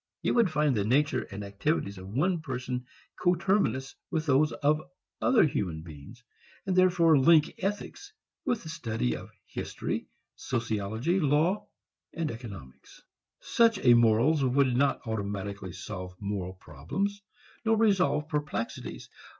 [0.23, 2.87] It would find the nature and activities of one person
[3.21, 4.81] coterminous with those of
[5.21, 6.23] other human beings,
[6.65, 8.11] and therefore link ethics
[8.43, 11.67] with the study of history, sociology, law
[12.13, 13.03] and economics.
[13.41, 17.21] Such a morals would not automatically solve moral problems,
[17.63, 19.07] nor resolve perplexities.